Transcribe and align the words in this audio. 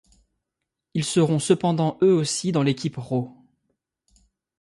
Ils 0.95 1.05
seront 1.05 1.37
cependant 1.37 1.99
eux 2.01 2.11
aussi 2.11 2.51
dans 2.51 2.63
l'équipe 2.63 2.97
Raw. 2.97 3.31